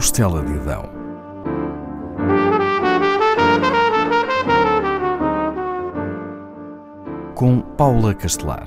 Costela 0.00 0.42
de 0.42 0.54
Adão. 0.54 0.88
Com 7.34 7.60
Paula 7.76 8.14
Castelar. 8.14 8.66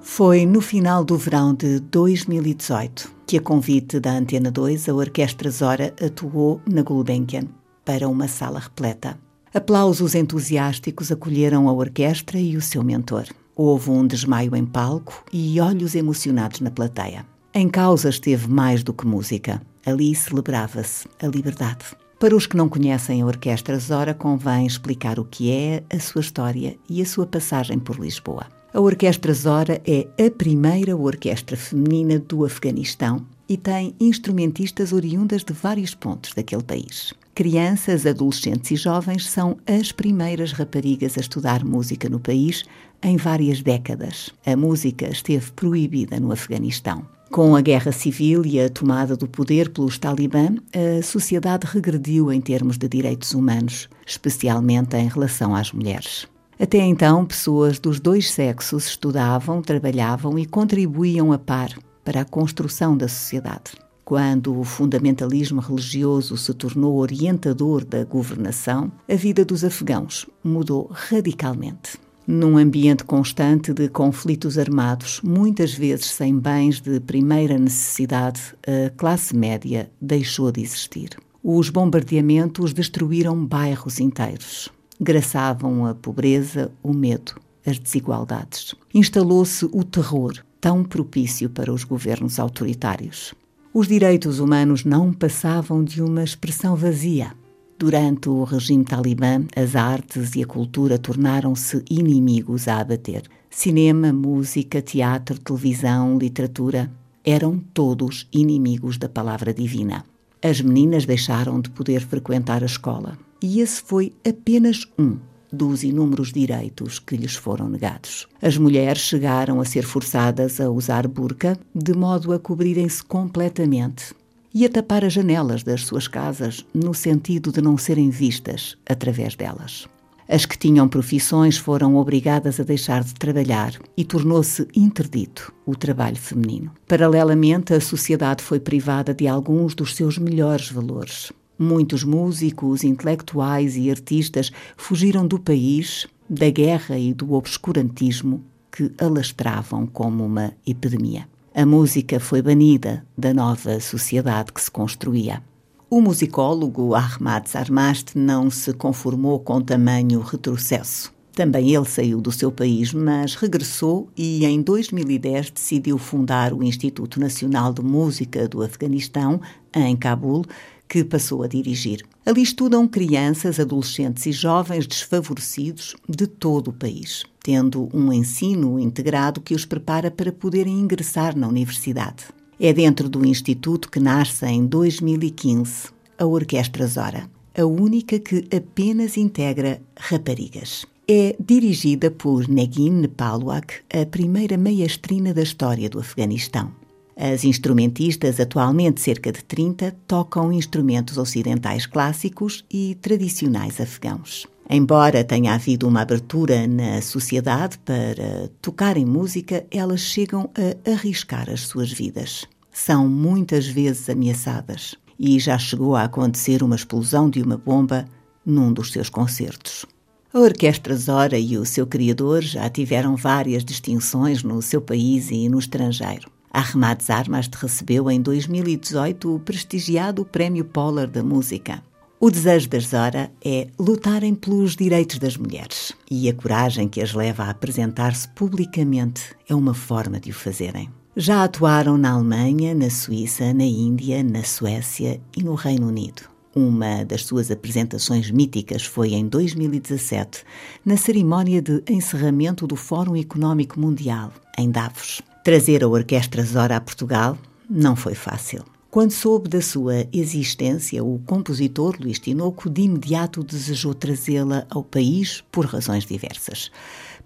Foi 0.00 0.46
no 0.46 0.60
final 0.60 1.04
do 1.04 1.16
verão 1.16 1.52
de 1.52 1.80
2018 1.80 3.19
que, 3.30 3.38
a 3.38 3.40
convite 3.40 4.00
da 4.00 4.10
Antena 4.10 4.50
2, 4.50 4.88
a 4.88 4.92
Orquestra 4.92 5.48
Zora 5.52 5.94
atuou 6.04 6.60
na 6.66 6.82
Gulbenkian 6.82 7.44
para 7.84 8.08
uma 8.08 8.26
sala 8.26 8.58
repleta. 8.58 9.16
Aplausos 9.54 10.16
entusiásticos 10.16 11.12
acolheram 11.12 11.68
a 11.68 11.72
orquestra 11.72 12.40
e 12.40 12.56
o 12.56 12.60
seu 12.60 12.82
mentor. 12.82 13.26
Houve 13.54 13.90
um 13.90 14.04
desmaio 14.04 14.56
em 14.56 14.66
palco 14.66 15.24
e 15.32 15.60
olhos 15.60 15.94
emocionados 15.94 16.58
na 16.58 16.72
plateia. 16.72 17.24
Em 17.54 17.68
causa 17.68 18.08
esteve 18.08 18.48
mais 18.48 18.82
do 18.82 18.92
que 18.92 19.06
música. 19.06 19.62
Ali 19.86 20.12
celebrava-se 20.12 21.06
a 21.22 21.28
liberdade. 21.28 21.84
Para 22.18 22.34
os 22.34 22.48
que 22.48 22.56
não 22.56 22.68
conhecem 22.68 23.22
a 23.22 23.26
Orquestra 23.26 23.78
Zora, 23.78 24.12
convém 24.12 24.66
explicar 24.66 25.20
o 25.20 25.24
que 25.24 25.52
é, 25.52 25.84
a 25.88 26.00
sua 26.00 26.20
história 26.20 26.76
e 26.88 27.00
a 27.00 27.06
sua 27.06 27.26
passagem 27.26 27.78
por 27.78 27.96
Lisboa. 27.96 28.48
A 28.72 28.80
Orquestra 28.80 29.34
Zora 29.34 29.82
é 29.84 30.06
a 30.24 30.30
primeira 30.30 30.96
orquestra 30.96 31.56
feminina 31.56 32.20
do 32.20 32.44
Afeganistão 32.44 33.26
e 33.48 33.56
tem 33.56 33.96
instrumentistas 33.98 34.92
oriundas 34.92 35.42
de 35.42 35.52
vários 35.52 35.92
pontos 35.92 36.32
daquele 36.34 36.62
país. 36.62 37.12
Crianças, 37.34 38.06
adolescentes 38.06 38.70
e 38.70 38.76
jovens 38.76 39.28
são 39.28 39.56
as 39.66 39.90
primeiras 39.90 40.52
raparigas 40.52 41.18
a 41.18 41.20
estudar 41.20 41.64
música 41.64 42.08
no 42.08 42.20
país 42.20 42.62
em 43.02 43.16
várias 43.16 43.60
décadas. 43.60 44.30
A 44.46 44.54
música 44.54 45.08
esteve 45.08 45.50
proibida 45.50 46.20
no 46.20 46.30
Afeganistão. 46.30 47.04
Com 47.28 47.56
a 47.56 47.60
guerra 47.60 47.90
civil 47.90 48.46
e 48.46 48.60
a 48.60 48.70
tomada 48.70 49.16
do 49.16 49.26
poder 49.26 49.70
pelos 49.70 49.98
talibã, 49.98 50.54
a 50.72 51.02
sociedade 51.02 51.66
regrediu 51.66 52.30
em 52.30 52.40
termos 52.40 52.78
de 52.78 52.88
direitos 52.88 53.34
humanos, 53.34 53.88
especialmente 54.06 54.96
em 54.96 55.08
relação 55.08 55.56
às 55.56 55.72
mulheres. 55.72 56.28
Até 56.60 56.76
então, 56.76 57.24
pessoas 57.24 57.78
dos 57.78 57.98
dois 57.98 58.30
sexos 58.30 58.88
estudavam, 58.88 59.62
trabalhavam 59.62 60.38
e 60.38 60.44
contribuíam 60.44 61.32
a 61.32 61.38
par 61.38 61.70
para 62.04 62.20
a 62.20 62.24
construção 62.24 62.94
da 62.94 63.08
sociedade. 63.08 63.72
Quando 64.04 64.60
o 64.60 64.62
fundamentalismo 64.62 65.62
religioso 65.62 66.36
se 66.36 66.52
tornou 66.52 66.98
orientador 66.98 67.82
da 67.82 68.04
governação, 68.04 68.92
a 69.08 69.14
vida 69.14 69.42
dos 69.42 69.64
afegãos 69.64 70.26
mudou 70.44 70.90
radicalmente. 70.92 71.98
Num 72.26 72.58
ambiente 72.58 73.04
constante 73.04 73.72
de 73.72 73.88
conflitos 73.88 74.58
armados, 74.58 75.22
muitas 75.24 75.72
vezes 75.72 76.06
sem 76.08 76.38
bens 76.38 76.78
de 76.78 77.00
primeira 77.00 77.58
necessidade, 77.58 78.42
a 78.66 78.90
classe 78.90 79.34
média 79.34 79.90
deixou 79.98 80.52
de 80.52 80.60
existir. 80.60 81.16
Os 81.42 81.70
bombardeamentos 81.70 82.74
destruíram 82.74 83.46
bairros 83.46 83.98
inteiros 83.98 84.70
graçavam 85.00 85.86
a 85.86 85.94
pobreza, 85.94 86.70
o 86.82 86.92
medo, 86.92 87.40
as 87.66 87.78
desigualdades. 87.78 88.74
Instalou-se 88.92 89.64
o 89.72 89.82
terror, 89.82 90.34
tão 90.60 90.84
propício 90.84 91.48
para 91.48 91.72
os 91.72 91.84
governos 91.84 92.38
autoritários. 92.38 93.34
Os 93.72 93.88
direitos 93.88 94.40
humanos 94.40 94.84
não 94.84 95.12
passavam 95.12 95.82
de 95.82 96.02
uma 96.02 96.22
expressão 96.22 96.76
vazia. 96.76 97.32
Durante 97.78 98.28
o 98.28 98.44
regime 98.44 98.84
talibã, 98.84 99.44
as 99.56 99.74
artes 99.74 100.34
e 100.34 100.42
a 100.42 100.46
cultura 100.46 100.98
tornaram-se 100.98 101.82
inimigos 101.88 102.68
a 102.68 102.78
abater. 102.78 103.22
Cinema, 103.48 104.12
música, 104.12 104.82
teatro, 104.82 105.38
televisão, 105.38 106.18
literatura 106.18 106.90
eram 107.24 107.58
todos 107.72 108.28
inimigos 108.32 108.98
da 108.98 109.08
palavra 109.08 109.54
divina. 109.54 110.04
As 110.42 110.60
meninas 110.60 111.06
deixaram 111.06 111.60
de 111.60 111.70
poder 111.70 112.00
frequentar 112.00 112.62
a 112.62 112.66
escola 112.66 113.16
e 113.42 113.60
esse 113.60 113.82
foi 113.82 114.12
apenas 114.26 114.86
um 114.98 115.18
dos 115.52 115.82
inúmeros 115.82 116.32
direitos 116.32 116.98
que 116.98 117.16
lhes 117.16 117.34
foram 117.34 117.68
negados. 117.68 118.26
As 118.40 118.56
mulheres 118.56 119.02
chegaram 119.02 119.60
a 119.60 119.64
ser 119.64 119.82
forçadas 119.82 120.60
a 120.60 120.70
usar 120.70 121.08
burca 121.08 121.58
de 121.74 121.92
modo 121.92 122.32
a 122.32 122.38
cobrirem-se 122.38 123.02
completamente 123.02 124.14
e 124.54 124.64
a 124.64 124.68
tapar 124.68 125.04
as 125.04 125.12
janelas 125.12 125.62
das 125.62 125.82
suas 125.82 126.08
casas 126.08 126.64
no 126.74 126.94
sentido 126.94 127.52
de 127.52 127.60
não 127.60 127.76
serem 127.76 128.10
vistas 128.10 128.76
através 128.88 129.34
delas. 129.34 129.88
As 130.28 130.46
que 130.46 130.56
tinham 130.56 130.88
profissões 130.88 131.56
foram 131.56 131.96
obrigadas 131.96 132.60
a 132.60 132.62
deixar 132.62 133.02
de 133.02 133.14
trabalhar 133.14 133.74
e 133.96 134.04
tornou-se 134.04 134.66
interdito 134.76 135.52
o 135.66 135.74
trabalho 135.74 136.16
feminino. 136.16 136.70
Paralelamente, 136.86 137.74
a 137.74 137.80
sociedade 137.80 138.40
foi 138.40 138.60
privada 138.60 139.12
de 139.12 139.26
alguns 139.26 139.74
dos 139.74 139.96
seus 139.96 140.18
melhores 140.18 140.70
valores. 140.70 141.32
Muitos 141.62 142.04
músicos, 142.04 142.82
intelectuais 142.82 143.76
e 143.76 143.90
artistas 143.90 144.50
fugiram 144.78 145.26
do 145.26 145.38
país, 145.38 146.06
da 146.26 146.48
guerra 146.48 146.98
e 146.98 147.12
do 147.12 147.34
obscurantismo 147.34 148.42
que 148.72 148.90
alastravam 148.98 149.86
como 149.86 150.24
uma 150.24 150.54
epidemia. 150.66 151.28
A 151.54 151.66
música 151.66 152.18
foi 152.18 152.40
banida 152.40 153.04
da 153.14 153.34
nova 153.34 153.78
sociedade 153.78 154.54
que 154.54 154.62
se 154.62 154.70
construía. 154.70 155.42
O 155.90 156.00
musicólogo 156.00 156.94
Ahmad 156.94 157.46
Sarmast 157.46 158.16
não 158.16 158.50
se 158.50 158.72
conformou 158.72 159.38
com 159.40 159.60
tamanho 159.60 160.20
retrocesso. 160.20 161.12
Também 161.32 161.74
ele 161.74 161.84
saiu 161.84 162.22
do 162.22 162.32
seu 162.32 162.50
país, 162.50 162.94
mas 162.94 163.34
regressou 163.34 164.08
e 164.16 164.46
em 164.46 164.62
2010 164.62 165.50
decidiu 165.50 165.98
fundar 165.98 166.54
o 166.54 166.62
Instituto 166.64 167.20
Nacional 167.20 167.72
de 167.72 167.82
Música 167.82 168.48
do 168.48 168.62
Afeganistão, 168.62 169.40
em 169.74 169.96
Cabul, 169.96 170.44
que 170.90 171.04
passou 171.04 171.44
a 171.44 171.46
dirigir. 171.46 172.04
Ali 172.26 172.42
estudam 172.42 172.88
crianças, 172.88 173.60
adolescentes 173.60 174.26
e 174.26 174.32
jovens 174.32 174.88
desfavorecidos 174.88 175.94
de 176.08 176.26
todo 176.26 176.68
o 176.68 176.72
país, 176.72 177.22
tendo 177.44 177.88
um 177.94 178.12
ensino 178.12 178.78
integrado 178.80 179.40
que 179.40 179.54
os 179.54 179.64
prepara 179.64 180.10
para 180.10 180.32
poderem 180.32 180.80
ingressar 180.80 181.36
na 181.36 181.46
universidade. 181.46 182.24
É 182.58 182.72
dentro 182.72 183.08
do 183.08 183.24
Instituto 183.24 183.88
que 183.88 184.00
nasce 184.00 184.44
em 184.46 184.66
2015 184.66 185.90
a 186.18 186.26
Orquestra 186.26 186.86
Zora, 186.88 187.30
a 187.56 187.64
única 187.64 188.18
que 188.18 188.44
apenas 188.54 189.16
integra 189.16 189.80
raparigas. 189.96 190.84
É 191.06 191.36
dirigida 191.38 192.10
por 192.10 192.48
Negin 192.48 192.90
Nepalwak, 192.90 193.74
a 193.92 194.04
primeira 194.06 194.56
meiastrina 194.56 195.32
da 195.32 195.42
história 195.42 195.88
do 195.88 196.00
Afeganistão. 196.00 196.72
As 197.22 197.44
instrumentistas, 197.44 198.40
atualmente 198.40 198.98
cerca 198.98 199.30
de 199.30 199.44
30, 199.44 199.94
tocam 200.06 200.50
instrumentos 200.50 201.18
ocidentais 201.18 201.84
clássicos 201.84 202.64
e 202.72 202.94
tradicionais 202.94 203.78
afegãos. 203.78 204.46
Embora 204.70 205.22
tenha 205.22 205.52
havido 205.52 205.86
uma 205.86 206.00
abertura 206.00 206.66
na 206.66 207.02
sociedade 207.02 207.78
para 207.80 208.48
tocarem 208.62 209.04
música, 209.04 209.66
elas 209.70 210.00
chegam 210.00 210.48
a 210.56 210.90
arriscar 210.92 211.50
as 211.50 211.60
suas 211.66 211.92
vidas. 211.92 212.46
São 212.72 213.06
muitas 213.06 213.66
vezes 213.66 214.08
ameaçadas 214.08 214.94
e 215.18 215.38
já 215.38 215.58
chegou 215.58 215.94
a 215.96 216.04
acontecer 216.04 216.62
uma 216.62 216.76
explosão 216.76 217.28
de 217.28 217.42
uma 217.42 217.58
bomba 217.58 218.06
num 218.46 218.72
dos 218.72 218.92
seus 218.92 219.10
concertos. 219.10 219.84
A 220.32 220.38
Orquestra 220.38 220.96
Zora 220.96 221.38
e 221.38 221.58
o 221.58 221.66
seu 221.66 221.86
criador 221.86 222.40
já 222.40 222.66
tiveram 222.70 223.14
várias 223.14 223.62
distinções 223.62 224.42
no 224.42 224.62
seu 224.62 224.80
país 224.80 225.30
e 225.30 225.50
no 225.50 225.58
estrangeiro. 225.58 226.39
Ahmad 226.52 227.00
Zarmast 227.00 227.54
recebeu 227.56 228.10
em 228.10 228.20
2018 228.20 229.36
o 229.36 229.38
prestigiado 229.38 230.24
Prémio 230.24 230.64
Polar 230.64 231.06
da 231.06 231.22
Música. 231.22 231.82
O 232.18 232.30
desejo 232.30 232.68
das 232.68 232.88
Zora 232.88 233.32
é 233.42 233.68
lutarem 233.78 234.34
pelos 234.34 234.76
direitos 234.76 235.18
das 235.18 235.36
mulheres 235.36 235.92
e 236.10 236.28
a 236.28 236.34
coragem 236.34 236.88
que 236.88 237.00
as 237.00 237.14
leva 237.14 237.44
a 237.44 237.50
apresentar-se 237.50 238.28
publicamente 238.28 239.34
é 239.48 239.54
uma 239.54 239.72
forma 239.72 240.18
de 240.18 240.30
o 240.30 240.34
fazerem. 240.34 240.90
Já 241.16 241.44
atuaram 241.44 241.96
na 241.96 242.10
Alemanha, 242.10 242.74
na 242.74 242.90
Suíça, 242.90 243.54
na 243.54 243.64
Índia, 243.64 244.22
na 244.22 244.42
Suécia 244.42 245.20
e 245.36 245.42
no 245.42 245.54
Reino 245.54 245.86
Unido. 245.86 246.22
Uma 246.54 247.04
das 247.04 247.24
suas 247.24 247.50
apresentações 247.50 248.30
míticas 248.30 248.84
foi 248.84 249.14
em 249.14 249.26
2017, 249.26 250.44
na 250.84 250.96
cerimónia 250.96 251.62
de 251.62 251.82
encerramento 251.88 252.66
do 252.66 252.74
Fórum 252.74 253.16
Económico 253.16 253.78
Mundial, 253.78 254.32
em 254.58 254.68
Davos. 254.70 255.22
Trazer 255.42 255.82
a 255.82 255.88
Orquestra 255.88 256.44
Zora 256.44 256.76
a 256.76 256.80
Portugal 256.80 257.38
não 257.68 257.96
foi 257.96 258.14
fácil. 258.14 258.62
Quando 258.90 259.12
soube 259.12 259.48
da 259.48 259.62
sua 259.62 260.06
existência, 260.12 261.02
o 261.02 261.18
compositor 261.20 261.96
Luís 261.98 262.18
Tinoco 262.18 262.68
de 262.68 262.82
imediato 262.82 263.42
desejou 263.42 263.94
trazê-la 263.94 264.66
ao 264.68 264.84
país 264.84 265.42
por 265.50 265.64
razões 265.64 266.04
diversas. 266.04 266.70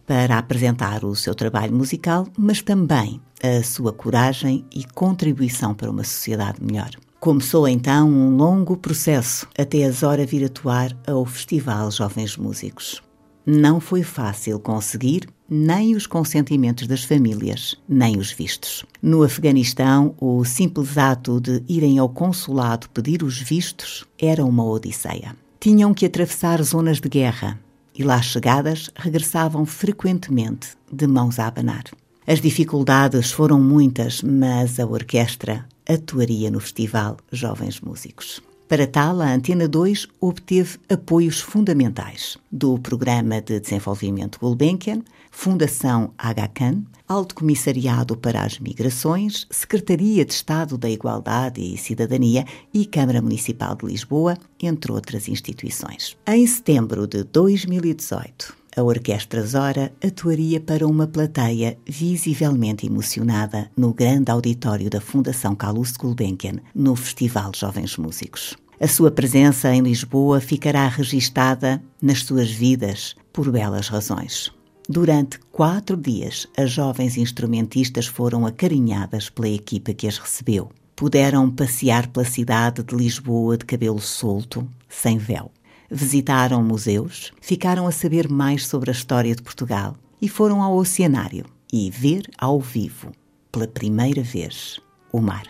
Para 0.07 0.39
apresentar 0.39 1.05
o 1.05 1.17
seu 1.17 1.35
trabalho 1.35 1.75
musical, 1.75 2.29
mas 2.37 2.63
também 2.63 3.21
a 3.43 3.65
sua 3.65 3.93
coragem 3.93 4.65
e 4.71 4.85
contribuição 4.85 5.75
para 5.75 5.91
uma 5.91 6.05
sociedade 6.05 6.63
melhor. 6.63 6.91
Começou 7.19 7.67
então 7.67 8.09
um 8.09 8.37
longo 8.37 8.77
processo 8.77 9.49
até 9.59 9.85
a 9.85 9.91
Zora 9.91 10.27
vir 10.27 10.45
atuar 10.45 10.97
ao 11.07 11.25
Festival 11.25 11.91
Jovens 11.91 12.37
Músicos. 12.37 13.03
Não 13.47 13.81
foi 13.81 14.03
fácil 14.03 14.61
conseguir 14.61 15.27
nem 15.49 15.95
os 15.95 16.07
consentimentos 16.07 16.87
das 16.87 17.05
famílias, 17.05 17.77
nem 17.89 18.19
os 18.19 18.33
vistos. 18.33 18.85
No 19.03 19.23
Afeganistão, 19.23 20.15
o 20.19 20.45
simples 20.45 20.97
ato 20.97 21.41
de 21.41 21.63
irem 21.69 21.99
ao 21.99 22.09
consulado 22.09 22.89
pedir 22.91 23.23
os 23.23 23.41
vistos 23.41 24.05
era 24.19 24.45
uma 24.45 24.65
odisseia. 24.65 25.37
Tinham 25.61 25.95
que 25.95 26.07
atravessar 26.07 26.63
zonas 26.63 27.01
de 27.01 27.09
guerra 27.09 27.61
e 27.97 28.03
lá 28.03 28.21
chegadas 28.21 28.91
regressavam 28.97 29.65
frequentemente 29.65 30.69
de 30.93 31.07
mãos 31.07 31.39
a 31.39 31.47
abanar. 31.47 31.85
As 32.27 32.41
dificuldades 32.41 33.31
foram 33.31 33.61
muitas, 33.61 34.23
mas 34.23 34.81
a 34.81 34.87
orquestra 34.87 35.67
atuaria 35.87 36.51
no 36.51 36.59
festival 36.59 37.19
Jovens 37.31 37.81
Músicos. 37.81 38.43
Para 38.67 38.87
tal, 38.87 39.21
a 39.21 39.31
Antena 39.31 39.69
2 39.69 40.09
obteve 40.21 40.79
apoios 40.89 41.39
fundamentais 41.39 42.39
do 42.51 42.79
Programa 42.79 43.43
de 43.43 43.61
Desenvolvimento 43.61 44.39
Gulbenkian, 44.41 45.03
Fundação 45.37 46.15
Aga 46.17 46.49
Khan, 46.49 46.85
Alto 47.07 47.35
Comissariado 47.35 48.17
para 48.17 48.43
as 48.43 48.59
Migrações, 48.59 49.47
Secretaria 49.51 50.25
de 50.25 50.33
Estado 50.33 50.79
da 50.79 50.89
Igualdade 50.89 51.61
e 51.61 51.77
Cidadania 51.77 52.47
e 52.73 52.87
Câmara 52.87 53.21
Municipal 53.21 53.75
de 53.75 53.85
Lisboa, 53.85 54.39
entre 54.63 54.91
outras 54.91 55.29
instituições. 55.29 56.17
Em 56.27 56.47
setembro 56.47 57.07
de 57.07 57.25
2018, 57.25 58.57
a 58.75 58.83
Orquestra 58.83 59.45
Zora 59.45 59.93
atuaria 60.03 60.61
para 60.61 60.87
uma 60.87 61.07
plateia 61.07 61.77
visivelmente 61.87 62.87
emocionada 62.87 63.71
no 63.77 63.93
grande 63.93 64.31
auditório 64.31 64.89
da 64.89 65.01
Fundação 65.01 65.55
Calouste 65.55 65.99
Gulbenkian, 65.99 66.61
no 66.75 66.97
Festival 66.97 67.51
Jovens 67.55 67.99
Músicos. 67.99 68.57
A 68.81 68.89
sua 68.89 69.11
presença 69.11 69.75
em 69.75 69.83
Lisboa 69.83 70.41
ficará 70.41 70.89
registada 70.89 71.83
nas 72.01 72.23
suas 72.23 72.51
vidas 72.51 73.15
por 73.33 73.51
belas 73.51 73.89
razões. 73.89 74.51
Durante 74.89 75.39
quatro 75.51 75.97
dias, 75.97 76.47
as 76.59 76.71
jovens 76.71 77.17
instrumentistas 77.17 78.07
foram 78.07 78.45
acarinhadas 78.45 79.31
pela 79.31 79.49
equipa 79.49 79.95
que 79.95 80.07
as 80.07 80.19
recebeu. 80.19 80.71
Puderam 80.95 81.51
passear 81.51 82.07
pela 82.09 82.27
cidade 82.27 82.83
de 82.83 82.95
Lisboa 82.95 83.57
de 83.57 83.65
cabelo 83.65 83.99
solto, 83.99 84.69
sem 84.87 85.17
véu. 85.17 85.51
Visitaram 85.91 86.63
museus, 86.63 87.33
ficaram 87.41 87.87
a 87.87 87.93
saber 87.93 88.29
mais 88.29 88.67
sobre 88.67 88.91
a 88.91 88.93
história 88.93 89.35
de 89.35 89.43
Portugal 89.43 89.97
e 90.21 90.29
foram 90.29 90.63
ao 90.63 90.77
oceanário 90.77 91.47
e 91.73 91.91
ver 91.91 92.29
ao 92.37 92.61
vivo, 92.61 93.11
pela 93.51 93.67
primeira 93.67 94.23
vez, 94.23 94.79
o 95.11 95.21
mar. 95.21 95.47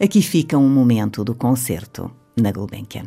Aqui 0.00 0.20
fica 0.20 0.58
um 0.58 0.68
momento 0.68 1.22
do 1.22 1.34
concerto 1.34 2.10
na 2.36 2.50
Gulbenkian. 2.50 3.06